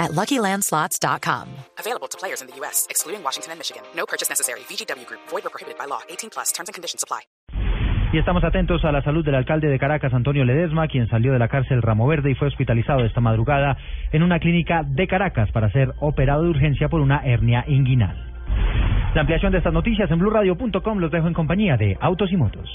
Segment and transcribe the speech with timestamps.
[0.00, 1.46] at LuckyLandSlots.com.
[1.78, 3.82] Available to players in the U.S., excluding Washington and Michigan.
[3.94, 4.60] No purchase necessary.
[4.60, 5.20] VGW Group.
[5.28, 6.00] Void or prohibited by law.
[6.08, 6.50] 18 plus.
[6.52, 7.20] Terms and conditions apply.
[8.12, 11.38] Y estamos atentos a la salud del alcalde de Caracas, Antonio Ledesma, quien salió de
[11.38, 13.76] la cárcel Ramo Verde y fue hospitalizado esta madrugada
[14.10, 18.16] en una clínica de Caracas para ser operado de urgencia por una hernia inguinal.
[19.14, 22.70] La ampliación de estas noticias en blurradio.com los dejo en compañía de Autos y Motos.